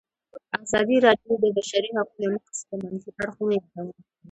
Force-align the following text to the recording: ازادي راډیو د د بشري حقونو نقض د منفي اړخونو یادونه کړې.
ازادي 0.63 0.97
راډیو 1.05 1.33
د 1.37 1.43
د 1.43 1.45
بشري 1.57 1.89
حقونو 1.97 2.27
نقض 2.33 2.57
د 2.69 2.71
منفي 2.81 3.09
اړخونو 3.21 3.51
یادونه 3.57 3.91
کړې. 3.95 4.03